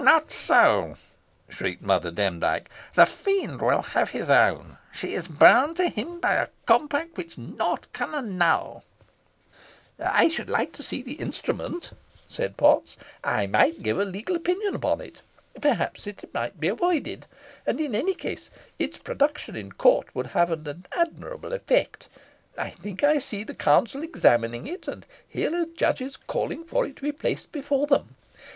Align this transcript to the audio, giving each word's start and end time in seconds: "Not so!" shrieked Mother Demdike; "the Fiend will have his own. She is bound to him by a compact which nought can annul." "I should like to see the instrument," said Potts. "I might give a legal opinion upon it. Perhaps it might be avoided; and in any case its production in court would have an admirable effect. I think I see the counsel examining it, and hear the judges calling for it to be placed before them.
"Not 0.03 0.31
so!" 0.31 0.95
shrieked 1.47 1.83
Mother 1.83 2.09
Demdike; 2.09 2.71
"the 2.95 3.05
Fiend 3.05 3.61
will 3.61 3.83
have 3.83 4.09
his 4.09 4.31
own. 4.31 4.79
She 4.91 5.13
is 5.13 5.27
bound 5.27 5.77
to 5.77 5.89
him 5.89 6.19
by 6.19 6.33
a 6.33 6.47
compact 6.65 7.17
which 7.17 7.37
nought 7.37 7.85
can 7.93 8.15
annul." 8.15 8.83
"I 9.99 10.27
should 10.27 10.49
like 10.49 10.71
to 10.73 10.81
see 10.81 11.03
the 11.03 11.19
instrument," 11.21 11.91
said 12.27 12.57
Potts. 12.57 12.97
"I 13.23 13.45
might 13.45 13.83
give 13.83 13.99
a 13.99 14.03
legal 14.03 14.35
opinion 14.35 14.73
upon 14.73 15.01
it. 15.01 15.21
Perhaps 15.61 16.07
it 16.07 16.33
might 16.33 16.59
be 16.59 16.67
avoided; 16.67 17.27
and 17.67 17.79
in 17.79 17.93
any 17.93 18.15
case 18.15 18.49
its 18.79 18.97
production 18.97 19.55
in 19.55 19.71
court 19.71 20.07
would 20.15 20.25
have 20.33 20.51
an 20.51 20.83
admirable 20.93 21.53
effect. 21.53 22.07
I 22.57 22.71
think 22.71 23.03
I 23.03 23.19
see 23.19 23.43
the 23.43 23.53
counsel 23.53 24.01
examining 24.01 24.65
it, 24.65 24.87
and 24.87 25.05
hear 25.29 25.51
the 25.51 25.67
judges 25.77 26.17
calling 26.17 26.63
for 26.63 26.87
it 26.87 26.95
to 26.95 27.01
be 27.03 27.11
placed 27.11 27.51
before 27.51 27.85
them. 27.85 28.15